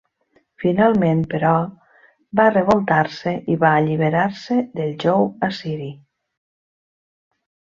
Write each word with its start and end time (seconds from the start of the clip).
Finalment, 0.61 1.19
però, 1.33 1.51
va 2.39 2.47
revoltar-se 2.55 3.35
i 3.57 3.59
va 3.65 3.75
alliberar-se 3.83 4.59
del 4.81 4.97
jou 5.05 5.31
assiri. 5.51 5.91